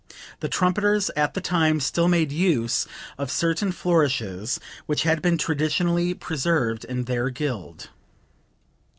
The 0.39 0.49
trumpeters 0.49 1.11
at 1.15 1.35
the 1.35 1.41
time 1.41 1.79
still 1.79 2.07
made 2.07 2.31
use 2.31 2.87
of 3.19 3.29
certain 3.29 3.71
flourishes 3.71 4.59
which 4.87 5.03
had 5.03 5.21
been 5.21 5.37
traditionally 5.37 6.15
preserved 6.15 6.83
in 6.85 7.03
their 7.03 7.29
guild.) 7.29 7.89